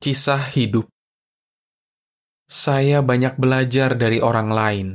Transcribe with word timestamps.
Kisah 0.00 0.48
hidup 0.56 0.88
Saya 2.48 3.04
banyak 3.04 3.36
belajar 3.36 4.00
dari 4.00 4.16
orang 4.16 4.48
lain. 4.48 4.88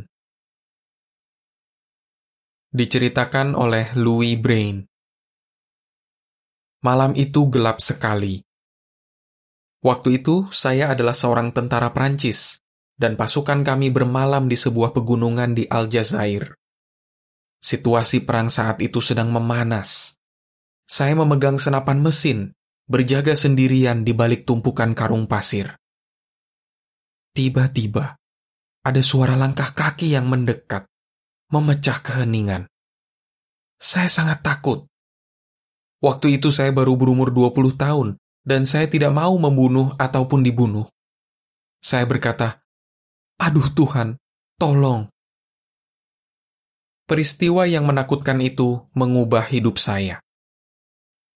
Diceritakan 2.73 3.53
oleh 3.53 3.93
Louis 3.93 4.33
Brain. 4.33 4.81
Malam 6.81 7.13
itu 7.13 7.45
gelap 7.53 7.85
sekali. 7.85 8.41
Waktu 9.85 10.25
itu, 10.25 10.49
saya 10.49 10.89
adalah 10.89 11.13
seorang 11.13 11.53
tentara 11.53 11.93
Prancis, 11.93 12.57
dan 12.97 13.13
pasukan 13.13 13.61
kami 13.61 13.93
bermalam 13.93 14.49
di 14.49 14.57
sebuah 14.57 14.89
pegunungan 14.89 15.53
di 15.53 15.69
Aljazair. 15.69 16.57
Situasi 17.61 18.25
perang 18.25 18.49
saat 18.49 18.81
itu 18.81 18.97
sedang 19.05 19.29
memanas. 19.29 20.17
Saya 20.89 21.13
memegang 21.13 21.61
senapan 21.61 22.01
mesin 22.01 22.57
berjaga 22.85 23.33
sendirian 23.33 24.05
di 24.05 24.13
balik 24.13 24.45
tumpukan 24.45 24.93
karung 24.93 25.25
pasir. 25.25 25.73
Tiba-tiba, 27.35 28.15
ada 28.85 29.01
suara 29.01 29.33
langkah 29.33 29.73
kaki 29.73 30.13
yang 30.13 30.29
mendekat, 30.29 30.85
memecah 31.49 31.99
keheningan. 31.99 32.69
Saya 33.81 34.07
sangat 34.07 34.45
takut. 34.45 34.87
Waktu 35.99 36.39
itu 36.39 36.53
saya 36.53 36.69
baru 36.69 36.93
berumur 36.95 37.33
20 37.33 37.75
tahun, 37.75 38.07
dan 38.45 38.69
saya 38.69 38.85
tidak 38.85 39.11
mau 39.11 39.33
membunuh 39.35 39.97
ataupun 39.97 40.45
dibunuh. 40.45 40.85
Saya 41.81 42.05
berkata, 42.05 42.61
Aduh 43.41 43.67
Tuhan, 43.73 44.15
tolong. 44.61 45.09
Peristiwa 47.05 47.65
yang 47.69 47.85
menakutkan 47.89 48.41
itu 48.41 48.85
mengubah 48.93 49.45
hidup 49.49 49.77
saya. 49.77 50.21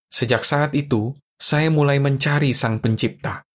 Sejak 0.10 0.42
saat 0.42 0.74
itu, 0.74 1.14
saya 1.40 1.72
mulai 1.72 2.04
mencari 2.04 2.52
Sang 2.52 2.84
Pencipta. 2.84 3.48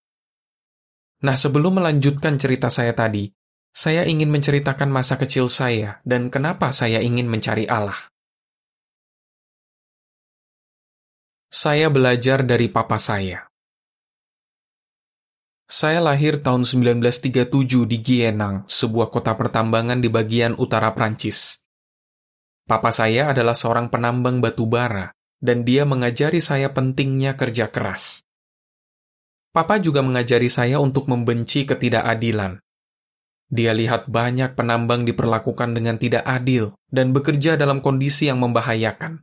Nah, 1.20 1.37
sebelum 1.37 1.84
melanjutkan 1.84 2.41
cerita 2.41 2.73
saya 2.73 2.97
tadi, 2.97 3.29
saya 3.77 4.09
ingin 4.09 4.33
menceritakan 4.33 4.89
masa 4.89 5.20
kecil 5.20 5.53
saya 5.53 6.00
dan 6.00 6.33
kenapa 6.33 6.72
saya 6.72 7.05
ingin 7.05 7.28
mencari 7.28 7.69
Allah. 7.69 8.09
Saya 11.53 11.92
belajar 11.92 12.42
dari 12.42 12.72
papa 12.72 12.97
saya. 12.97 13.47
Saya 15.64 16.00
lahir 16.00 16.41
tahun 16.41 16.64
1937 16.64 17.89
di 17.89 17.98
Gienang, 18.00 18.64
sebuah 18.69 19.09
kota 19.12 19.33
pertambangan 19.37 20.00
di 20.00 20.09
bagian 20.09 20.56
utara 20.56 20.92
Prancis. 20.92 21.61
Papa 22.64 22.92
saya 22.92 23.33
adalah 23.33 23.56
seorang 23.56 23.92
penambang 23.92 24.41
batu 24.41 24.64
bara 24.64 25.12
dan 25.45 25.69
dia 25.69 25.84
mengajari 25.84 26.41
saya 26.41 26.73
pentingnya 26.73 27.37
kerja 27.37 27.69
keras. 27.69 28.25
Papa 29.53 29.77
juga 29.77 30.00
mengajari 30.00 30.48
saya 30.48 30.81
untuk 30.81 31.06
membenci 31.06 31.69
ketidakadilan. 31.69 32.64
Dia 33.53 33.77
lihat 33.77 34.09
banyak 34.09 34.56
penambang 34.56 35.05
diperlakukan 35.05 35.77
dengan 35.77 36.00
tidak 36.00 36.25
adil 36.25 36.72
dan 36.89 37.12
bekerja 37.12 37.61
dalam 37.61 37.84
kondisi 37.84 38.27
yang 38.27 38.41
membahayakan. 38.41 39.20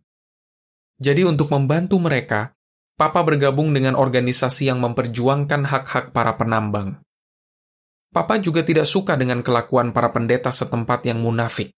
Jadi 1.02 1.26
untuk 1.26 1.50
membantu 1.50 1.98
mereka, 1.98 2.54
Papa 2.96 3.26
bergabung 3.26 3.74
dengan 3.74 3.98
organisasi 3.98 4.70
yang 4.70 4.78
memperjuangkan 4.78 5.66
hak-hak 5.66 6.14
para 6.14 6.38
penambang. 6.38 7.02
Papa 8.14 8.38
juga 8.38 8.62
tidak 8.62 8.86
suka 8.86 9.18
dengan 9.18 9.42
kelakuan 9.42 9.90
para 9.90 10.14
pendeta 10.14 10.54
setempat 10.54 11.10
yang 11.10 11.18
munafik. 11.18 11.74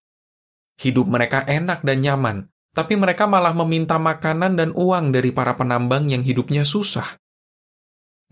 Hidup 0.77 1.07
mereka 1.07 1.47
enak 1.47 1.81
dan 1.87 2.03
nyaman, 2.03 2.37
tapi 2.73 2.97
mereka 2.97 3.29
malah 3.29 3.53
meminta 3.53 4.01
makanan 4.01 4.57
dan 4.57 4.69
uang 4.73 5.13
dari 5.13 5.29
para 5.29 5.53
penambang 5.53 6.09
yang 6.09 6.25
hidupnya 6.25 6.65
susah. 6.65 7.21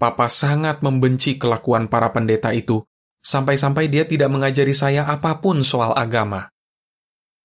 Papa 0.01 0.33
sangat 0.33 0.81
membenci 0.81 1.37
kelakuan 1.37 1.85
para 1.85 2.09
pendeta 2.09 2.49
itu, 2.49 2.81
sampai-sampai 3.21 3.85
dia 3.85 4.01
tidak 4.09 4.33
mengajari 4.33 4.73
saya 4.73 5.05
apa 5.05 5.37
pun 5.37 5.61
soal 5.61 5.93
agama. 5.93 6.49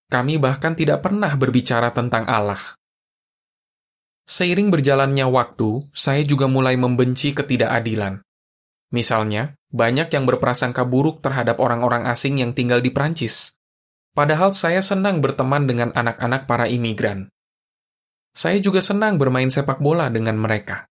Kami 0.09 0.41
bahkan 0.41 0.73
tidak 0.73 1.05
pernah 1.05 1.37
berbicara 1.37 1.93
tentang 1.93 2.25
Allah. 2.25 2.61
Seiring 4.27 4.73
berjalannya 4.73 5.29
waktu, 5.29 5.85
saya 5.93 6.25
juga 6.25 6.49
mulai 6.49 6.81
membenci 6.81 7.37
ketidakadilan. 7.37 8.25
Misalnya, 8.95 9.55
banyak 9.71 10.09
yang 10.15 10.25
berprasangka 10.25 10.87
buruk 10.87 11.21
terhadap 11.21 11.59
orang-orang 11.59 12.07
asing 12.07 12.39
yang 12.39 12.55
tinggal 12.55 12.79
di 12.81 12.89
Prancis. 12.95 13.56
Padahal 14.17 14.57
saya 14.57 14.81
senang 14.81 15.21
berteman 15.21 15.69
dengan 15.69 15.93
anak-anak 15.93 16.49
para 16.49 16.65
imigran. 16.73 17.29
Saya 18.33 18.57
juga 18.65 18.81
senang 18.81 19.21
bermain 19.21 19.53
sepak 19.53 19.77
bola 19.77 20.09
dengan 20.09 20.41
mereka. 20.41 20.89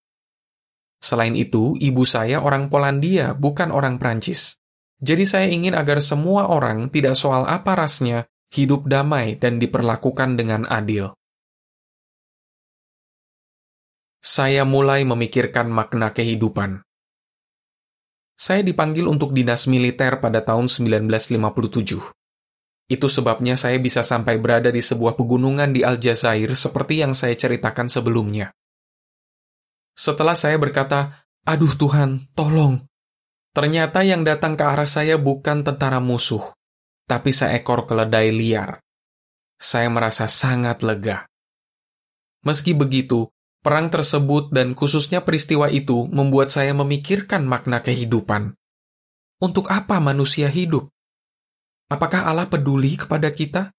Selain 1.01 1.33
itu, 1.33 1.73
ibu 1.81 2.05
saya 2.05 2.37
orang 2.37 2.69
Polandia, 2.69 3.33
bukan 3.33 3.73
orang 3.73 3.97
Prancis. 3.97 4.61
Jadi 5.01 5.25
saya 5.25 5.49
ingin 5.49 5.73
agar 5.73 6.05
semua 6.05 6.53
orang, 6.53 6.93
tidak 6.93 7.17
soal 7.17 7.49
apa 7.49 7.73
rasnya, 7.73 8.29
hidup 8.53 8.85
damai 8.85 9.41
dan 9.41 9.57
diperlakukan 9.57 10.37
dengan 10.37 10.69
adil. 10.69 11.09
Saya 14.21 14.65
mulai 14.65 15.01
memikirkan 15.05 15.69
makna 15.69 16.13
kehidupan. 16.13 16.81
Saya 18.37 18.61
dipanggil 18.65 19.05
untuk 19.05 19.33
dinas 19.33 19.69
militer 19.69 20.17
pada 20.17 20.41
tahun 20.41 20.69
1957. 20.69 22.24
Itu 22.85 23.09
sebabnya 23.09 23.57
saya 23.57 23.81
bisa 23.81 24.05
sampai 24.05 24.37
berada 24.37 24.69
di 24.69 24.77
sebuah 24.77 25.17
pegunungan 25.17 25.73
di 25.73 25.81
Aljazair 25.81 26.53
seperti 26.53 27.01
yang 27.01 27.17
saya 27.17 27.33
ceritakan 27.33 27.89
sebelumnya. 27.89 28.53
Setelah 29.97 30.37
saya 30.37 30.61
berkata, 30.61 31.25
Aduh 31.49 31.73
Tuhan, 31.73 32.29
tolong. 32.37 32.85
Ternyata 33.55 34.03
yang 34.03 34.21
datang 34.21 34.53
ke 34.53 34.65
arah 34.67 34.89
saya 34.89 35.15
bukan 35.15 35.63
tentara 35.63 35.97
musuh, 35.97 36.43
tapi 37.09 37.31
seekor 37.31 37.89
keledai 37.89 38.29
liar. 38.29 38.81
Saya 39.55 39.87
merasa 39.87 40.27
sangat 40.27 40.83
lega. 40.83 41.25
Meski 42.45 42.77
begitu, 42.77 43.31
perang 43.65 43.89
tersebut 43.89 44.53
dan 44.53 44.77
khususnya 44.77 45.25
peristiwa 45.25 45.71
itu 45.71 46.05
membuat 46.11 46.53
saya 46.53 46.75
memikirkan 46.77 47.47
makna 47.47 47.81
kehidupan. 47.81 48.53
Untuk 49.41 49.71
apa 49.73 49.97
manusia 49.97 50.51
hidup? 50.51 50.91
Apakah 51.85 52.25
Allah 52.25 52.49
peduli 52.49 52.97
kepada 52.97 53.29
kita? 53.29 53.69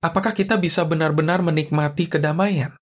Apakah 0.00 0.32
kita 0.32 0.56
bisa 0.56 0.80
benar-benar 0.88 1.44
menikmati 1.44 2.08
kedamaian? 2.08 2.72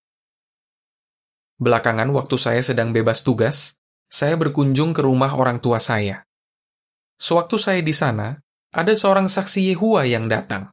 Belakangan, 1.58 2.06
waktu 2.14 2.38
saya 2.38 2.62
sedang 2.62 2.94
bebas 2.94 3.26
tugas, 3.26 3.74
saya 4.06 4.38
berkunjung 4.38 4.94
ke 4.94 5.02
rumah 5.02 5.34
orang 5.34 5.58
tua 5.58 5.82
saya. 5.82 6.22
Sewaktu 7.18 7.58
saya 7.58 7.82
di 7.82 7.90
sana, 7.90 8.38
ada 8.70 8.94
seorang 8.94 9.26
saksi 9.26 9.74
Yehua 9.74 10.06
yang 10.06 10.30
datang. 10.30 10.70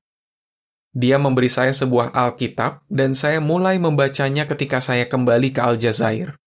Dia 0.93 1.17
memberi 1.17 1.49
saya 1.49 1.73
sebuah 1.73 2.13
Alkitab, 2.13 2.85
dan 2.85 3.17
saya 3.17 3.41
mulai 3.41 3.81
membacanya 3.81 4.45
ketika 4.45 4.77
saya 4.77 5.09
kembali 5.09 5.57
ke 5.57 5.65
Aljazair. 5.65 6.37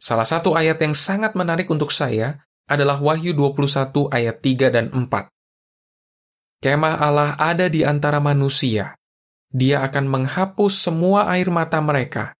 Salah 0.00 0.24
satu 0.24 0.56
ayat 0.56 0.80
yang 0.80 0.96
sangat 0.96 1.36
menarik 1.36 1.68
untuk 1.68 1.92
saya 1.92 2.48
adalah 2.64 2.96
Wahyu 2.96 3.36
21 3.36 4.08
ayat 4.08 4.40
3 4.40 4.72
dan 4.72 4.88
4. 4.88 5.33
Kemah 6.64 6.96
Allah 6.96 7.36
ada 7.36 7.68
di 7.68 7.84
antara 7.84 8.24
manusia. 8.24 8.96
Dia 9.52 9.84
akan 9.84 10.08
menghapus 10.08 10.88
semua 10.88 11.28
air 11.28 11.52
mata 11.52 11.76
mereka. 11.84 12.32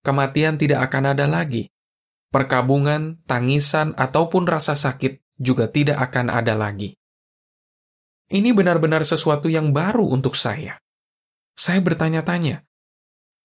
Kematian 0.00 0.56
tidak 0.56 0.88
akan 0.88 1.12
ada 1.12 1.28
lagi. 1.28 1.68
Perkabungan, 2.32 3.20
tangisan, 3.28 3.92
ataupun 4.00 4.48
rasa 4.48 4.72
sakit 4.72 5.20
juga 5.36 5.68
tidak 5.68 6.00
akan 6.08 6.32
ada 6.32 6.56
lagi. 6.56 6.96
Ini 8.32 8.56
benar-benar 8.56 9.04
sesuatu 9.04 9.52
yang 9.52 9.76
baru 9.76 10.08
untuk 10.08 10.40
saya. 10.40 10.80
Saya 11.52 11.84
bertanya-tanya, 11.84 12.64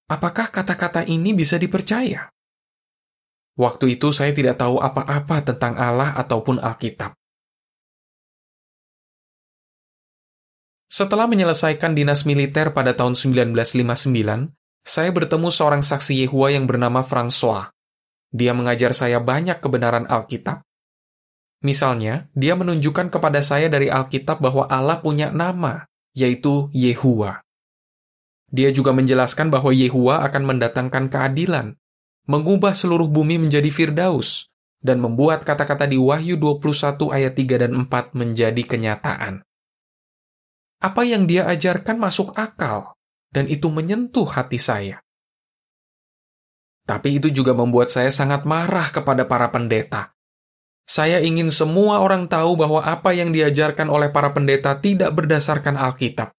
apakah 0.07 0.47
kata-kata 0.47 1.03
ini 1.11 1.35
bisa 1.35 1.59
dipercaya? 1.59 2.31
Waktu 3.59 3.99
itu 3.99 4.15
saya 4.15 4.31
tidak 4.31 4.63
tahu 4.63 4.79
apa-apa 4.79 5.43
tentang 5.43 5.75
Allah 5.75 6.15
ataupun 6.15 6.63
Alkitab. 6.63 7.19
Setelah 10.91 11.23
menyelesaikan 11.23 11.95
dinas 11.95 12.27
militer 12.27 12.75
pada 12.75 12.91
tahun 12.91 13.15
1959, 13.15 14.11
saya 14.83 15.09
bertemu 15.15 15.47
seorang 15.47 15.87
saksi 15.87 16.27
Yehua 16.27 16.51
yang 16.51 16.67
bernama 16.67 16.99
François. 16.99 17.71
Dia 18.27 18.51
mengajar 18.51 18.91
saya 18.91 19.23
banyak 19.23 19.63
kebenaran 19.63 20.03
Alkitab. 20.03 20.67
Misalnya, 21.63 22.27
dia 22.35 22.59
menunjukkan 22.59 23.07
kepada 23.07 23.39
saya 23.39 23.71
dari 23.71 23.87
Alkitab 23.87 24.43
bahwa 24.43 24.67
Allah 24.67 24.99
punya 24.99 25.31
nama, 25.31 25.87
yaitu 26.11 26.67
Yehua. 26.75 27.39
Dia 28.51 28.75
juga 28.75 28.91
menjelaskan 28.91 29.47
bahwa 29.47 29.71
Yehua 29.71 30.27
akan 30.27 30.43
mendatangkan 30.43 31.07
keadilan, 31.07 31.79
mengubah 32.27 32.75
seluruh 32.75 33.07
bumi 33.07 33.39
menjadi 33.39 33.71
Firdaus, 33.71 34.51
dan 34.83 34.99
membuat 34.99 35.47
kata-kata 35.47 35.87
di 35.87 35.95
Wahyu 35.95 36.35
21 36.35 37.15
ayat 37.15 37.31
3 37.39 37.63
dan 37.63 37.71
4 37.87 38.11
menjadi 38.11 38.63
kenyataan 38.67 39.47
apa 40.81 41.05
yang 41.05 41.29
dia 41.29 41.45
ajarkan 41.45 42.01
masuk 42.01 42.33
akal, 42.33 42.97
dan 43.29 43.45
itu 43.45 43.69
menyentuh 43.69 44.25
hati 44.25 44.57
saya. 44.57 44.97
Tapi 46.89 47.21
itu 47.21 47.29
juga 47.29 47.53
membuat 47.53 47.93
saya 47.93 48.09
sangat 48.09 48.43
marah 48.43 48.89
kepada 48.89 49.29
para 49.29 49.47
pendeta, 49.53 50.11
Saya 50.91 51.23
ingin 51.23 51.47
semua 51.53 52.03
orang 52.03 52.27
tahu 52.27 52.59
bahwa 52.59 52.83
apa 52.83 53.15
yang 53.15 53.31
diajarkan 53.31 53.87
oleh 53.87 54.11
para 54.11 54.35
pendeta 54.35 54.75
tidak 54.75 55.15
berdasarkan 55.15 55.79
Alkitab. 55.79 56.35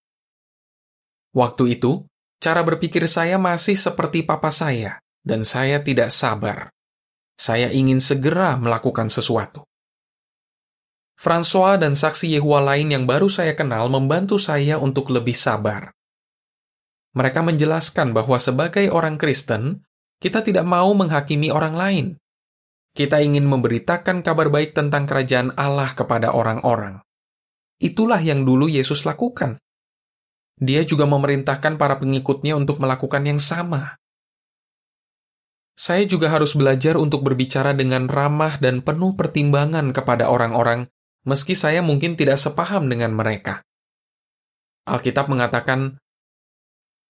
Waktu 1.33 1.81
itu, 1.81 2.05
cara 2.37 2.61
berpikir 2.61 3.09
saya 3.09 3.41
masih 3.41 3.81
seperti 3.81 4.21
papa 4.27 4.53
saya, 4.53 5.00
dan 5.25 5.49
saya 5.49 5.81
tidak 5.81 6.12
sabar. 6.12 6.69
Saya 7.41 7.73
ingin 7.73 7.97
segera 7.97 8.61
melakukan 8.61 9.09
sesuatu. 9.09 9.65
François 11.23 11.79
dan 11.79 11.95
saksi 11.95 12.35
Yehua 12.35 12.59
lain 12.67 12.91
yang 12.91 13.07
baru 13.07 13.31
saya 13.31 13.55
kenal 13.55 13.87
membantu 13.87 14.43
saya 14.43 14.75
untuk 14.83 15.07
lebih 15.15 15.39
sabar. 15.39 15.95
Mereka 17.15 17.47
menjelaskan 17.47 18.11
bahwa 18.11 18.43
sebagai 18.43 18.91
orang 18.91 19.23
Kristen, 19.23 19.87
kita 20.19 20.43
tidak 20.43 20.67
mau 20.67 20.91
menghakimi 20.99 21.55
orang 21.55 21.79
lain, 21.79 22.07
kita 22.99 23.23
ingin 23.23 23.47
memberitakan 23.47 24.27
kabar 24.27 24.51
baik 24.51 24.75
tentang 24.75 25.07
kerajaan 25.07 25.55
Allah 25.55 25.95
kepada 25.95 26.35
orang-orang. 26.35 26.99
Itulah 27.79 28.19
yang 28.19 28.43
dulu 28.43 28.67
Yesus 28.67 29.07
lakukan. 29.07 29.63
Dia 30.59 30.83
juga 30.83 31.07
memerintahkan 31.07 31.79
para 31.79 32.03
pengikutnya 32.03 32.59
untuk 32.59 32.83
melakukan 32.83 33.23
yang 33.23 33.39
sama. 33.39 33.95
Saya 35.79 36.03
juga 36.03 36.35
harus 36.35 36.59
belajar 36.59 36.99
untuk 36.99 37.23
berbicara 37.23 37.79
dengan 37.79 38.11
ramah 38.11 38.59
dan 38.59 38.83
penuh 38.83 39.15
pertimbangan 39.15 39.95
kepada 39.95 40.27
orang-orang, 40.27 40.91
meski 41.27 41.55
saya 41.59 41.81
mungkin 41.81 42.19
tidak 42.19 42.39
sepaham 42.39 42.87
dengan 42.91 43.15
mereka. 43.15 43.63
Alkitab 44.87 45.31
mengatakan, 45.31 45.99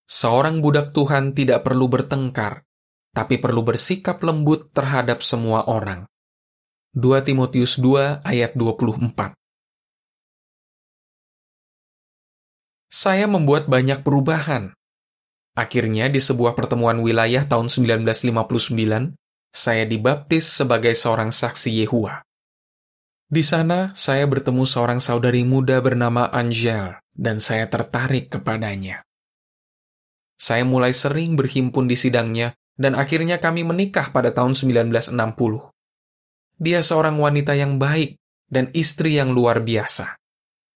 "Seorang 0.08 0.60
budak 0.60 0.92
Tuhan 0.92 1.32
tidak 1.32 1.64
perlu 1.64 1.88
bertengkar, 1.88 2.64
tapi 3.12 3.36
perlu 3.36 3.60
bersikap 3.60 4.24
lembut 4.24 4.72
terhadap 4.72 5.20
semua 5.20 5.68
orang. 5.68 6.08
2 6.96 7.24
Timotius 7.24 7.80
2 7.80 8.24
ayat 8.24 8.52
24 8.56 9.36
Saya 12.92 13.24
membuat 13.24 13.72
banyak 13.72 14.04
perubahan. 14.04 14.76
Akhirnya 15.56 16.12
di 16.12 16.20
sebuah 16.20 16.52
pertemuan 16.56 17.00
wilayah 17.00 17.44
tahun 17.48 17.72
1959, 17.72 19.16
saya 19.52 19.84
dibaptis 19.88 20.48
sebagai 20.48 20.92
seorang 20.96 21.32
saksi 21.32 21.84
Yehua. 21.84 22.24
Di 23.32 23.40
sana, 23.40 23.96
saya 23.96 24.28
bertemu 24.28 24.68
seorang 24.68 25.00
saudari 25.00 25.40
muda 25.40 25.80
bernama 25.80 26.28
Angel, 26.28 27.00
dan 27.16 27.40
saya 27.40 27.64
tertarik 27.64 28.28
kepadanya. 28.28 29.08
Saya 30.36 30.68
mulai 30.68 30.92
sering 30.92 31.32
berhimpun 31.32 31.88
di 31.88 31.96
sidangnya 31.96 32.52
dan 32.76 32.92
akhirnya 32.92 33.40
kami 33.40 33.64
menikah 33.64 34.12
pada 34.12 34.36
tahun 34.36 34.52
1960. 34.52 35.16
Dia 36.60 36.84
seorang 36.84 37.16
wanita 37.16 37.56
yang 37.56 37.80
baik 37.80 38.20
dan 38.52 38.68
istri 38.76 39.16
yang 39.16 39.32
luar 39.32 39.64
biasa. 39.64 40.20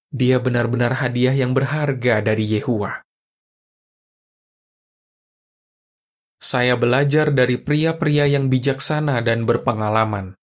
Dia 0.08 0.40
benar-benar 0.40 0.96
hadiah 1.04 1.36
yang 1.36 1.52
berharga 1.52 2.24
dari 2.24 2.56
Yehua. 2.56 3.04
Saya 6.40 6.72
belajar 6.80 7.36
dari 7.36 7.60
pria-pria 7.60 8.24
yang 8.24 8.48
bijaksana 8.48 9.20
dan 9.20 9.44
berpengalaman. 9.44 10.40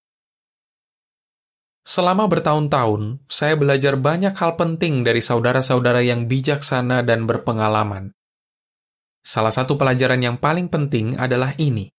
Selama 1.83 2.31
bertahun-tahun, 2.31 3.27
saya 3.27 3.59
belajar 3.59 3.99
banyak 3.99 4.31
hal 4.39 4.55
penting 4.55 5.03
dari 5.03 5.19
saudara-saudara 5.19 5.99
yang 5.99 6.31
bijaksana 6.31 7.03
dan 7.03 7.27
berpengalaman. 7.27 8.15
Salah 9.19 9.51
satu 9.51 9.75
pelajaran 9.75 10.23
yang 10.23 10.39
paling 10.39 10.71
penting 10.71 11.19
adalah 11.19 11.51
ini. 11.59 11.91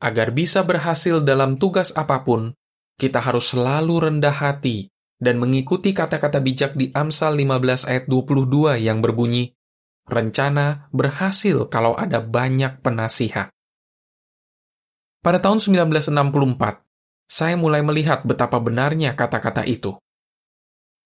Agar 0.00 0.32
bisa 0.32 0.64
berhasil 0.64 1.20
dalam 1.20 1.60
tugas 1.60 1.92
apa 1.92 2.24
pun, 2.24 2.56
kita 2.96 3.20
harus 3.20 3.52
selalu 3.52 4.08
rendah 4.08 4.32
hati 4.32 4.88
dan 5.20 5.40
mengikuti 5.40 5.92
kata-kata 5.92 6.40
bijak 6.40 6.72
di 6.76 6.88
Amsal 6.92 7.36
15 7.36 7.88
ayat 7.88 8.04
22 8.08 8.80
yang 8.80 9.04
berbunyi, 9.04 9.52
rencana 10.08 10.88
berhasil 10.92 11.68
kalau 11.68 11.92
ada 11.96 12.24
banyak 12.24 12.80
penasihat. 12.80 13.52
Pada 15.20 15.42
tahun 15.42 15.60
1964, 15.60 16.85
saya 17.26 17.58
mulai 17.58 17.82
melihat 17.82 18.22
betapa 18.22 18.62
benarnya 18.62 19.18
kata-kata 19.18 19.66
itu. 19.66 19.98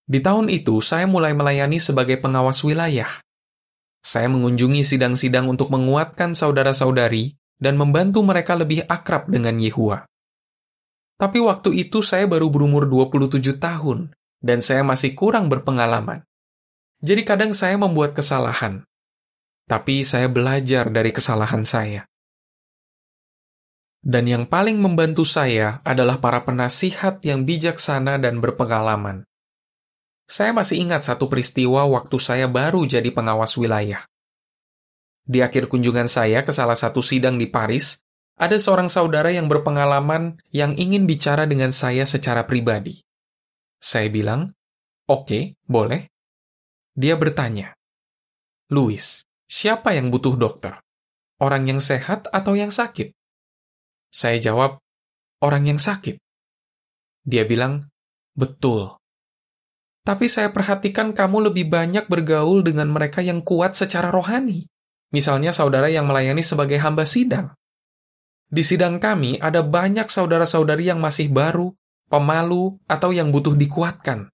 Di 0.05 0.21
tahun 0.21 0.53
itu, 0.53 0.83
saya 0.85 1.09
mulai 1.09 1.33
melayani 1.33 1.81
sebagai 1.81 2.21
pengawas 2.21 2.61
wilayah. 2.67 3.09
Saya 4.01 4.29
mengunjungi 4.33 4.83
sidang-sidang 4.83 5.47
untuk 5.49 5.71
menguatkan 5.71 6.33
saudara-saudari 6.33 7.37
dan 7.61 7.77
membantu 7.77 8.25
mereka 8.25 8.57
lebih 8.57 8.89
akrab 8.89 9.29
dengan 9.29 9.61
Yehua. 9.61 10.03
Tapi 11.21 11.39
waktu 11.39 11.77
itu 11.77 12.01
saya 12.01 12.25
baru 12.25 12.49
berumur 12.49 12.89
27 12.89 13.61
tahun, 13.61 14.17
dan 14.41 14.65
saya 14.65 14.81
masih 14.81 15.13
kurang 15.13 15.53
berpengalaman. 15.53 16.25
Jadi 17.05 17.23
kadang 17.29 17.53
saya 17.53 17.77
membuat 17.77 18.17
kesalahan. 18.17 18.83
Tapi 19.69 20.03
saya 20.03 20.27
belajar 20.27 20.91
dari 20.91 21.15
kesalahan 21.15 21.63
saya. 21.63 22.10
Dan 24.01 24.25
yang 24.25 24.49
paling 24.49 24.81
membantu 24.81 25.29
saya 25.29 25.85
adalah 25.85 26.25
para 26.25 26.41
penasihat 26.49 27.21
yang 27.21 27.45
bijaksana 27.45 28.17
dan 28.17 28.41
berpengalaman. 28.41 29.29
Saya 30.25 30.57
masih 30.57 30.81
ingat 30.89 31.05
satu 31.05 31.29
peristiwa 31.29 31.85
waktu 31.85 32.17
saya 32.17 32.47
baru 32.49 32.89
jadi 32.89 33.13
pengawas 33.13 33.61
wilayah. 33.61 34.09
Di 35.27 35.45
akhir 35.45 35.69
kunjungan 35.69 36.09
saya 36.09 36.41
ke 36.49 36.55
salah 36.55 36.79
satu 36.79 37.05
sidang 37.05 37.37
di 37.37 37.45
Paris, 37.45 38.01
ada 38.41 38.57
seorang 38.57 38.89
saudara 38.89 39.29
yang 39.29 39.53
berpengalaman 39.53 40.41
yang 40.49 40.73
ingin 40.81 41.05
bicara 41.05 41.45
dengan 41.45 41.77
saya 41.77 42.09
secara 42.09 42.49
pribadi. 42.49 43.05
Saya 43.77 44.09
bilang, 44.09 44.57
"Oke, 45.05 45.29
okay, 45.29 45.43
boleh." 45.69 46.09
Dia 46.97 47.21
bertanya, 47.21 47.77
"Louis, 48.73 49.21
siapa 49.45 49.93
yang 49.93 50.09
butuh 50.09 50.41
dokter? 50.41 50.81
Orang 51.37 51.69
yang 51.69 51.85
sehat 51.85 52.33
atau 52.33 52.57
yang 52.57 52.73
sakit?" 52.73 53.13
Saya 54.11 54.43
jawab, 54.43 54.83
"Orang 55.41 55.71
yang 55.71 55.79
sakit." 55.79 56.19
Dia 57.25 57.47
bilang, 57.47 57.89
"Betul, 58.35 59.01
tapi 60.01 60.33
saya 60.33 60.49
perhatikan 60.49 61.13
kamu 61.13 61.53
lebih 61.53 61.69
banyak 61.69 62.09
bergaul 62.09 62.65
dengan 62.65 62.89
mereka 62.89 63.21
yang 63.21 63.45
kuat 63.45 63.77
secara 63.77 64.09
rohani. 64.09 64.65
Misalnya 65.13 65.53
saudara 65.53 65.93
yang 65.93 66.09
melayani 66.09 66.41
sebagai 66.41 66.81
hamba 66.81 67.05
sidang. 67.05 67.53
Di 68.51 68.65
sidang 68.65 68.99
kami 68.99 69.39
ada 69.39 69.61
banyak 69.63 70.09
saudara-saudari 70.11 70.89
yang 70.89 70.99
masih 70.99 71.31
baru, 71.31 71.77
pemalu, 72.11 72.81
atau 72.91 73.15
yang 73.15 73.31
butuh 73.31 73.55
dikuatkan. 73.55 74.27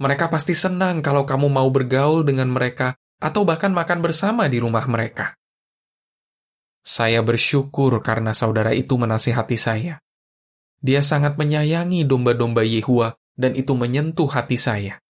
Mereka 0.00 0.32
pasti 0.32 0.56
senang 0.56 1.04
kalau 1.04 1.28
kamu 1.28 1.52
mau 1.52 1.68
bergaul 1.68 2.24
dengan 2.24 2.48
mereka 2.48 2.96
atau 3.20 3.44
bahkan 3.44 3.76
makan 3.76 4.00
bersama 4.00 4.48
di 4.48 4.62
rumah 4.62 4.88
mereka. 4.88 5.36
Saya 6.84 7.24
bersyukur 7.24 7.96
karena 8.04 8.36
saudara 8.36 8.76
itu 8.76 9.00
menasihati 9.00 9.56
saya. 9.56 10.04
Dia 10.84 11.00
sangat 11.00 11.40
menyayangi 11.40 12.04
domba-domba 12.04 12.60
Yehua 12.60 13.16
dan 13.40 13.56
itu 13.56 13.72
menyentuh 13.72 14.28
hati 14.28 14.60
saya. 14.60 15.00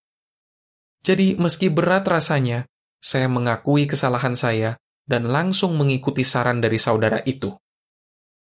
Jadi, 1.02 1.34
meski 1.34 1.68
berat 1.68 2.06
rasanya, 2.06 2.70
saya 3.02 3.26
mengakui 3.26 3.90
kesalahan 3.90 4.38
saya 4.38 4.78
dan 5.04 5.28
langsung 5.28 5.74
mengikuti 5.74 6.24
saran 6.24 6.62
dari 6.62 6.78
saudara 6.78 7.20
itu. 7.26 7.52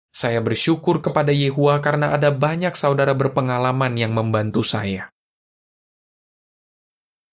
Saya 0.09 0.41
bersyukur 0.41 1.05
kepada 1.05 1.35
Yehua 1.35 1.85
karena 1.85 2.17
ada 2.17 2.33
banyak 2.33 2.73
saudara 2.73 3.13
berpengalaman 3.13 3.99
yang 4.01 4.17
membantu 4.17 4.65
saya. 4.65 5.13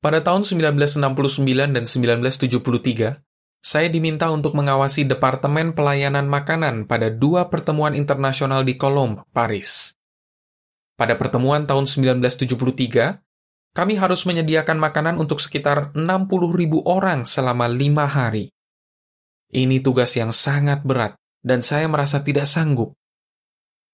Pada 0.04 0.22
tahun 0.22 0.46
1969 0.46 1.01
dan 1.74 1.86
1973, 1.89 3.25
saya 3.65 3.89
diminta 3.89 4.29
untuk 4.29 4.53
mengawasi 4.53 5.10
Departemen 5.10 5.74
Pelayanan 5.74 6.29
Makanan 6.29 6.86
pada 6.86 7.10
dua 7.10 7.50
pertemuan 7.50 7.98
internasional 7.98 8.62
di 8.62 8.77
Kolomb, 8.77 9.25
Paris. 9.34 9.98
Pada 10.93 11.17
pertemuan 11.17 11.65
tahun 11.65 11.89
1973, 11.89 13.25
kami 13.74 13.98
harus 13.98 14.22
menyediakan 14.29 14.77
makanan 14.77 15.17
untuk 15.17 15.41
sekitar 15.41 15.89
60 15.98 16.53
ribu 16.53 16.86
orang 16.86 17.25
selama 17.25 17.65
lima 17.65 18.05
hari. 18.05 18.53
Ini 19.50 19.81
tugas 19.81 20.13
yang 20.13 20.29
sangat 20.29 20.86
berat, 20.86 21.17
dan 21.41 21.65
saya 21.65 21.89
merasa 21.89 22.22
tidak 22.22 22.45
sanggup. 22.45 22.93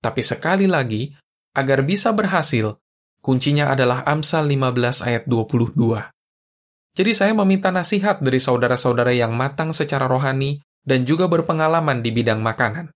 Tapi 0.03 0.19
sekali 0.19 0.67
lagi, 0.67 1.15
agar 1.55 1.87
bisa 1.87 2.11
berhasil, 2.11 2.75
kuncinya 3.23 3.71
adalah 3.71 4.03
Amsal 4.03 4.51
15 4.51 5.07
ayat 5.07 5.23
22. 5.31 6.11
Jadi 6.91 7.11
saya 7.15 7.31
meminta 7.31 7.71
nasihat 7.71 8.19
dari 8.19 8.39
saudara-saudara 8.43 9.15
yang 9.15 9.31
matang 9.31 9.71
secara 9.71 10.11
rohani 10.11 10.59
dan 10.83 11.07
juga 11.07 11.31
berpengalaman 11.31 12.03
di 12.03 12.11
bidang 12.11 12.43
makanan. 12.43 12.91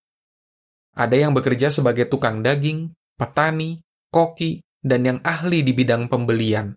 Ada 0.96 1.16
yang 1.28 1.32
bekerja 1.32 1.72
sebagai 1.72 2.08
tukang 2.12 2.44
daging, 2.44 2.92
petani, 3.16 3.84
koki, 4.12 4.64
dan 4.84 5.04
yang 5.08 5.20
ahli 5.24 5.64
di 5.64 5.72
bidang 5.72 6.12
pembelian. 6.12 6.75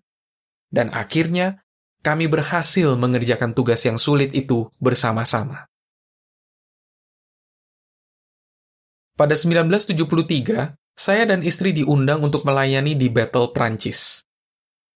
Dan 0.69 0.91
akhirnya, 0.95 1.59
kami 1.99 2.31
berhasil 2.31 2.95
mengerjakan 2.95 3.51
tugas 3.51 3.83
yang 3.83 3.99
sulit 3.99 4.31
itu 4.31 4.71
bersama-sama. 4.79 5.67
Pada 9.19 9.35
1973, 9.35 10.79
saya 10.95 11.23
dan 11.27 11.43
istri 11.43 11.75
diundang 11.75 12.23
untuk 12.23 12.47
melayani 12.47 12.95
di 12.95 13.11
Battle 13.11 13.51
Prancis. 13.51 14.23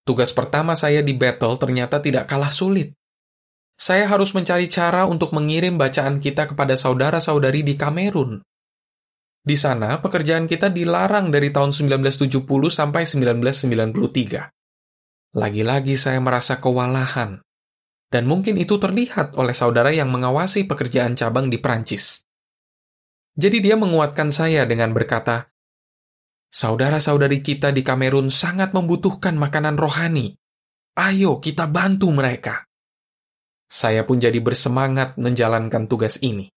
Tugas 0.04 0.36
pertama 0.36 0.76
saya 0.76 1.00
di 1.00 1.16
Battle 1.16 1.56
ternyata 1.56 2.04
tidak 2.04 2.28
kalah 2.28 2.52
sulit. 2.52 2.92
Saya 3.80 4.04
harus 4.12 4.36
mencari 4.36 4.68
cara 4.68 5.08
untuk 5.08 5.32
mengirim 5.32 5.80
bacaan 5.80 6.20
kita 6.20 6.52
kepada 6.52 6.76
saudara-saudari 6.76 7.64
di 7.64 7.80
Kamerun. 7.80 8.44
Di 9.44 9.60
sana, 9.60 10.00
pekerjaan 10.00 10.48
kita 10.48 10.72
dilarang 10.72 11.28
dari 11.28 11.52
tahun 11.52 11.76
1970 11.76 12.48
sampai 12.72 13.04
1993. 13.04 14.52
Lagi-lagi 15.36 15.96
saya 16.00 16.20
merasa 16.24 16.60
kewalahan. 16.64 17.44
Dan 18.08 18.30
mungkin 18.30 18.56
itu 18.56 18.78
terlihat 18.80 19.36
oleh 19.36 19.52
saudara 19.52 19.90
yang 19.90 20.08
mengawasi 20.14 20.64
pekerjaan 20.70 21.18
cabang 21.18 21.52
di 21.52 21.58
Prancis. 21.60 22.24
Jadi 23.34 23.66
dia 23.66 23.74
menguatkan 23.74 24.30
saya 24.30 24.64
dengan 24.70 24.94
berkata, 24.94 25.50
Saudara-saudari 26.54 27.42
kita 27.42 27.74
di 27.74 27.82
Kamerun 27.82 28.30
sangat 28.30 28.78
membutuhkan 28.78 29.34
makanan 29.34 29.74
rohani. 29.74 30.38
Ayo 30.94 31.42
kita 31.42 31.66
bantu 31.66 32.14
mereka. 32.14 32.70
Saya 33.66 34.06
pun 34.06 34.22
jadi 34.22 34.38
bersemangat 34.38 35.18
menjalankan 35.18 35.90
tugas 35.90 36.22
ini. 36.22 36.54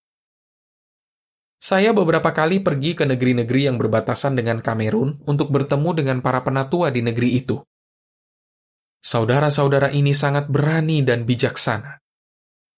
Saya 1.57 1.97
beberapa 1.97 2.37
kali 2.37 2.61
pergi 2.61 2.93
ke 2.93 3.09
negeri-negeri 3.09 3.73
yang 3.73 3.81
berbatasan 3.81 4.37
dengan 4.37 4.61
Kamerun 4.61 5.25
untuk 5.25 5.49
bertemu 5.49 5.91
dengan 5.97 6.19
para 6.21 6.45
penatua 6.45 6.93
di 6.93 7.01
negeri 7.01 7.41
itu. 7.41 7.57
Saudara-saudara 9.01 9.97
ini 9.97 10.13
sangat 10.13 10.53
berani 10.53 11.01
dan 11.01 11.25
bijaksana. 11.25 12.05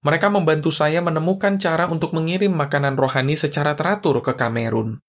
Mereka 0.06 0.30
membantu 0.30 0.70
saya 0.70 1.02
menemukan 1.02 1.58
cara 1.58 1.90
untuk 1.90 2.14
mengirim 2.14 2.54
makanan 2.54 2.94
rohani 2.94 3.34
secara 3.34 3.74
teratur 3.74 4.22
ke 4.22 4.38
Kamerun. 4.38 5.02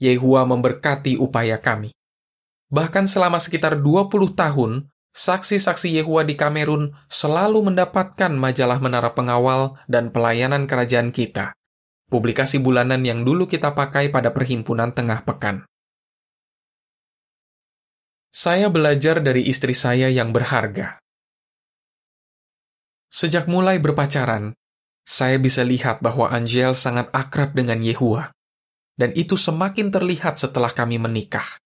Yehua 0.00 0.48
memberkati 0.48 1.20
upaya 1.20 1.60
kami. 1.60 1.92
Bahkan 2.72 3.04
selama 3.04 3.36
sekitar 3.36 3.76
20 3.76 4.32
tahun, 4.32 4.88
saksi-saksi 5.12 6.00
Yehua 6.00 6.24
di 6.24 6.40
Kamerun 6.40 6.96
selalu 7.12 7.68
mendapatkan 7.68 8.32
majalah 8.32 8.80
Menara 8.80 9.12
Pengawal 9.12 9.76
dan 9.92 10.08
pelayanan 10.08 10.64
kerajaan 10.64 11.12
kita, 11.12 11.52
publikasi 12.08 12.56
bulanan 12.56 13.04
yang 13.04 13.28
dulu 13.28 13.44
kita 13.44 13.76
pakai 13.76 14.08
pada 14.08 14.32
perhimpunan 14.32 14.96
tengah 14.96 15.20
pekan. 15.28 15.68
Saya 18.32 18.72
belajar 18.72 19.20
dari 19.20 19.44
istri 19.50 19.76
saya 19.76 20.08
yang 20.08 20.32
berharga. 20.32 20.96
Sejak 23.10 23.50
mulai 23.50 23.82
berpacaran, 23.82 24.54
saya 25.02 25.36
bisa 25.42 25.66
lihat 25.66 25.98
bahwa 25.98 26.30
Angel 26.30 26.72
sangat 26.78 27.10
akrab 27.10 27.58
dengan 27.58 27.82
Yehua 27.82 28.30
dan 28.98 29.14
itu 29.14 29.38
semakin 29.38 29.92
terlihat 29.92 30.40
setelah 30.40 30.70
kami 30.72 30.98
menikah. 30.98 31.58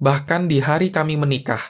Bahkan 0.00 0.48
di 0.48 0.64
hari 0.64 0.88
kami 0.88 1.20
menikah, 1.20 1.60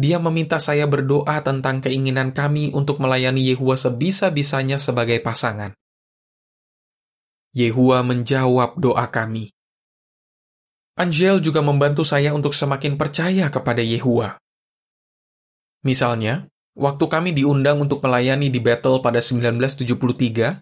dia 0.00 0.16
meminta 0.22 0.56
saya 0.62 0.86
berdoa 0.86 1.42
tentang 1.42 1.82
keinginan 1.82 2.30
kami 2.30 2.70
untuk 2.70 3.02
melayani 3.02 3.52
Yehua 3.52 3.74
sebisa-bisanya 3.74 4.78
sebagai 4.78 5.20
pasangan. 5.20 5.74
Yehua 7.50 8.06
menjawab 8.06 8.78
doa 8.78 9.10
kami. 9.10 9.50
Angel 10.94 11.42
juga 11.42 11.64
membantu 11.64 12.06
saya 12.06 12.30
untuk 12.36 12.54
semakin 12.54 12.94
percaya 12.94 13.48
kepada 13.50 13.82
Yehua. 13.82 14.38
Misalnya, 15.82 16.46
waktu 16.76 17.04
kami 17.08 17.32
diundang 17.32 17.80
untuk 17.80 18.04
melayani 18.04 18.52
di 18.52 18.60
battle 18.60 19.00
pada 19.00 19.18
1973, 19.18 20.60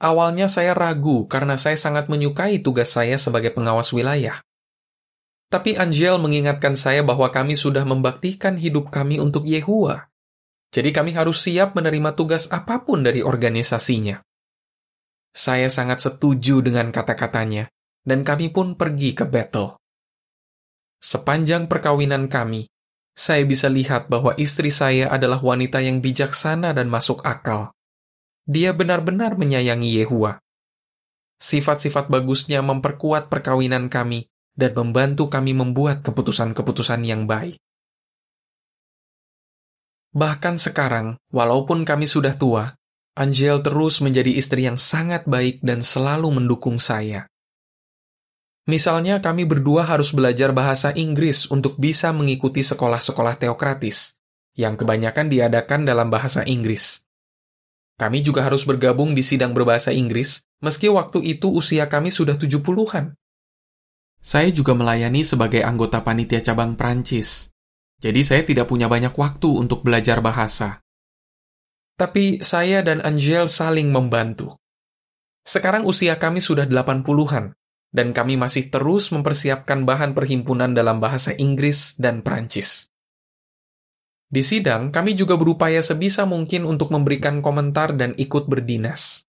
Awalnya 0.00 0.48
saya 0.48 0.72
ragu 0.72 1.28
karena 1.28 1.60
saya 1.60 1.76
sangat 1.76 2.08
menyukai 2.08 2.64
tugas 2.64 2.88
saya 2.96 3.20
sebagai 3.20 3.52
pengawas 3.52 3.92
wilayah. 3.92 4.40
Tapi 5.52 5.76
Angel 5.76 6.16
mengingatkan 6.16 6.72
saya 6.72 7.04
bahwa 7.04 7.28
kami 7.28 7.52
sudah 7.52 7.84
membaktikan 7.84 8.56
hidup 8.56 8.88
kami 8.88 9.20
untuk 9.20 9.44
Yehua. 9.44 10.08
Jadi 10.70 10.94
kami 10.94 11.12
harus 11.12 11.42
siap 11.44 11.76
menerima 11.76 12.16
tugas 12.16 12.48
apa 12.48 12.80
pun 12.80 13.02
dari 13.04 13.20
organisasinya. 13.20 14.22
Saya 15.36 15.66
sangat 15.66 16.00
setuju 16.00 16.62
dengan 16.62 16.94
kata-katanya, 16.94 17.68
dan 18.06 18.22
kami 18.22 18.54
pun 18.54 18.78
pergi 18.78 19.12
ke 19.12 19.26
battle. 19.26 19.76
Sepanjang 21.02 21.66
perkawinan 21.66 22.30
kami, 22.30 22.70
saya 23.12 23.42
bisa 23.42 23.66
lihat 23.66 24.06
bahwa 24.06 24.38
istri 24.38 24.70
saya 24.70 25.10
adalah 25.10 25.42
wanita 25.42 25.82
yang 25.82 25.98
bijaksana 25.98 26.70
dan 26.70 26.86
masuk 26.86 27.20
akal. 27.26 27.74
Dia 28.48 28.72
benar-benar 28.72 29.36
menyayangi 29.36 30.00
Yehua. 30.00 30.40
Sifat-sifat 31.40 32.12
bagusnya 32.12 32.60
memperkuat 32.60 33.32
perkawinan 33.32 33.88
kami 33.88 34.28
dan 34.52 34.76
membantu 34.76 35.32
kami 35.32 35.56
membuat 35.56 36.04
keputusan-keputusan 36.04 37.00
yang 37.08 37.24
baik. 37.24 37.56
Bahkan 40.10 40.58
sekarang, 40.58 41.16
walaupun 41.30 41.86
kami 41.86 42.04
sudah 42.10 42.34
tua, 42.34 42.74
Angel 43.14 43.58
terus 43.60 43.98
menjadi 44.00 44.32
istri 44.32 44.64
yang 44.66 44.78
sangat 44.78 45.26
baik 45.26 45.60
dan 45.60 45.82
selalu 45.82 46.30
mendukung 46.40 46.78
saya. 46.78 47.26
Misalnya, 48.70 49.18
kami 49.18 49.46
berdua 49.46 49.82
harus 49.82 50.14
belajar 50.14 50.54
bahasa 50.54 50.94
Inggris 50.94 51.50
untuk 51.50 51.74
bisa 51.78 52.14
mengikuti 52.14 52.62
sekolah-sekolah 52.62 53.34
teokratis, 53.38 54.14
yang 54.54 54.78
kebanyakan 54.78 55.26
diadakan 55.26 55.82
dalam 55.82 56.06
bahasa 56.06 56.46
Inggris. 56.46 57.02
Kami 58.00 58.24
juga 58.24 58.48
harus 58.48 58.64
bergabung 58.64 59.12
di 59.12 59.20
sidang 59.20 59.52
berbahasa 59.52 59.92
Inggris, 59.92 60.40
meski 60.64 60.88
waktu 60.88 61.20
itu 61.20 61.52
usia 61.52 61.84
kami 61.84 62.08
sudah 62.08 62.40
70-an. 62.40 63.12
Saya 64.24 64.48
juga 64.48 64.72
melayani 64.72 65.20
sebagai 65.20 65.60
anggota 65.60 66.00
panitia 66.00 66.40
cabang 66.40 66.80
Prancis. 66.80 67.52
Jadi 68.00 68.24
saya 68.24 68.40
tidak 68.40 68.72
punya 68.72 68.88
banyak 68.88 69.12
waktu 69.12 69.52
untuk 69.52 69.84
belajar 69.84 70.24
bahasa. 70.24 70.80
Tapi 72.00 72.40
saya 72.40 72.80
dan 72.80 73.04
Angel 73.04 73.44
saling 73.44 73.92
membantu. 73.92 74.56
Sekarang 75.44 75.84
usia 75.84 76.16
kami 76.16 76.40
sudah 76.40 76.64
80-an, 76.64 77.52
dan 77.92 78.08
kami 78.16 78.40
masih 78.40 78.72
terus 78.72 79.12
mempersiapkan 79.12 79.84
bahan 79.84 80.16
perhimpunan 80.16 80.72
dalam 80.72 81.04
bahasa 81.04 81.36
Inggris 81.36 82.00
dan 82.00 82.24
Prancis. 82.24 82.89
Di 84.30 84.46
sidang, 84.46 84.94
kami 84.94 85.18
juga 85.18 85.34
berupaya 85.34 85.82
sebisa 85.82 86.22
mungkin 86.22 86.62
untuk 86.62 86.94
memberikan 86.94 87.42
komentar 87.42 87.98
dan 87.98 88.14
ikut 88.14 88.46
berdinas. 88.46 89.26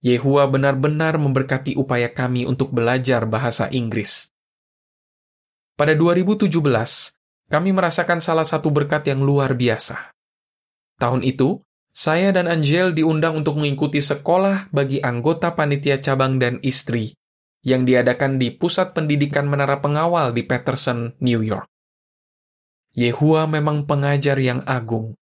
Yehua 0.00 0.48
benar-benar 0.48 1.20
memberkati 1.20 1.76
upaya 1.76 2.08
kami 2.08 2.48
untuk 2.48 2.72
belajar 2.72 3.28
bahasa 3.28 3.68
Inggris. 3.68 4.32
Pada 5.76 5.92
2017, 5.92 6.48
kami 7.52 7.70
merasakan 7.76 8.24
salah 8.24 8.48
satu 8.48 8.72
berkat 8.72 9.12
yang 9.12 9.20
luar 9.20 9.52
biasa. 9.52 10.16
Tahun 10.96 11.20
itu, 11.20 11.60
saya 11.92 12.32
dan 12.32 12.48
Angel 12.48 12.96
diundang 12.96 13.44
untuk 13.44 13.60
mengikuti 13.60 14.00
sekolah 14.00 14.72
bagi 14.72 15.04
anggota 15.04 15.52
panitia 15.52 16.00
cabang 16.00 16.40
dan 16.40 16.56
istri 16.64 17.12
yang 17.62 17.84
diadakan 17.84 18.40
di 18.40 18.50
Pusat 18.56 18.96
Pendidikan 18.96 19.46
Menara 19.46 19.78
Pengawal 19.84 20.32
di 20.32 20.42
Peterson, 20.42 21.12
New 21.20 21.44
York. 21.44 21.71
Yehua 22.92 23.48
memang 23.48 23.88
pengajar 23.88 24.36
yang 24.36 24.60
agung. 24.68 25.16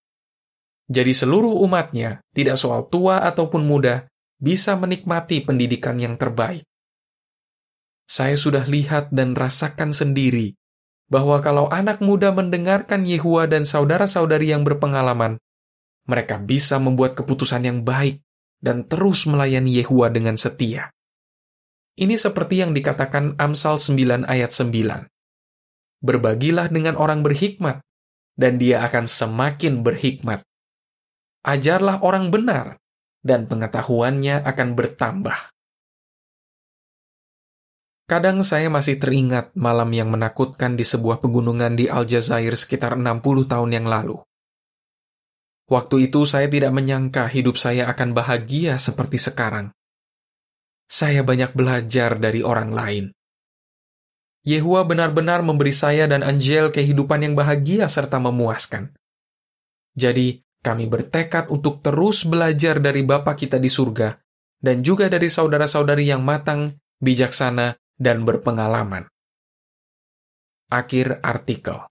Jadi 0.90 1.14
seluruh 1.14 1.54
umatnya, 1.62 2.18
tidak 2.34 2.58
soal 2.58 2.90
tua 2.90 3.22
ataupun 3.22 3.62
muda, 3.62 4.10
bisa 4.42 4.74
menikmati 4.74 5.38
pendidikan 5.46 5.94
yang 6.02 6.18
terbaik. 6.18 6.66
Saya 8.10 8.34
sudah 8.34 8.66
lihat 8.66 9.14
dan 9.14 9.38
rasakan 9.38 9.94
sendiri 9.94 10.58
bahwa 11.06 11.38
kalau 11.38 11.70
anak 11.70 12.02
muda 12.02 12.34
mendengarkan 12.34 13.06
Yehua 13.06 13.46
dan 13.46 13.62
saudara-saudari 13.62 14.50
yang 14.50 14.66
berpengalaman, 14.66 15.38
mereka 16.10 16.42
bisa 16.42 16.82
membuat 16.82 17.14
keputusan 17.14 17.70
yang 17.70 17.86
baik 17.86 18.18
dan 18.58 18.82
terus 18.90 19.30
melayani 19.30 19.78
Yehua 19.78 20.10
dengan 20.10 20.34
setia. 20.34 20.90
Ini 21.94 22.18
seperti 22.18 22.66
yang 22.66 22.74
dikatakan 22.74 23.38
Amsal 23.38 23.78
9 23.78 24.26
ayat 24.26 24.50
9 24.50 25.06
berbagilah 26.00 26.72
dengan 26.72 26.96
orang 26.96 27.20
berhikmat, 27.24 27.84
dan 28.36 28.56
dia 28.56 28.84
akan 28.84 29.04
semakin 29.04 29.84
berhikmat. 29.84 30.44
Ajarlah 31.44 32.04
orang 32.04 32.28
benar, 32.28 32.80
dan 33.20 33.48
pengetahuannya 33.48 34.44
akan 34.44 34.68
bertambah. 34.76 35.38
Kadang 38.10 38.42
saya 38.42 38.66
masih 38.66 38.98
teringat 38.98 39.54
malam 39.54 39.86
yang 39.94 40.10
menakutkan 40.10 40.74
di 40.74 40.82
sebuah 40.82 41.22
pegunungan 41.22 41.78
di 41.78 41.86
Aljazair 41.86 42.58
sekitar 42.58 42.98
60 42.98 43.22
tahun 43.46 43.70
yang 43.70 43.86
lalu. 43.86 44.18
Waktu 45.70 46.10
itu 46.10 46.26
saya 46.26 46.50
tidak 46.50 46.74
menyangka 46.74 47.30
hidup 47.30 47.54
saya 47.54 47.86
akan 47.86 48.10
bahagia 48.10 48.82
seperti 48.82 49.22
sekarang. 49.22 49.70
Saya 50.90 51.22
banyak 51.22 51.54
belajar 51.54 52.18
dari 52.18 52.42
orang 52.42 52.74
lain. 52.74 53.04
Yehua 54.40 54.88
benar-benar 54.88 55.44
memberi 55.44 55.74
saya 55.74 56.08
dan 56.08 56.24
Angel 56.24 56.72
kehidupan 56.72 57.20
yang 57.20 57.34
bahagia 57.36 57.90
serta 57.92 58.16
memuaskan. 58.16 58.96
Jadi, 59.92 60.40
kami 60.64 60.88
bertekad 60.88 61.52
untuk 61.52 61.84
terus 61.84 62.24
belajar 62.24 62.80
dari 62.80 63.04
Bapa 63.04 63.36
kita 63.36 63.60
di 63.60 63.68
surga, 63.68 64.16
dan 64.60 64.80
juga 64.80 65.12
dari 65.12 65.28
saudara-saudari 65.28 66.08
yang 66.08 66.24
matang, 66.24 66.80
bijaksana, 67.00 67.76
dan 68.00 68.24
berpengalaman. 68.24 69.08
Akhir 70.70 71.18
artikel. 71.20 71.89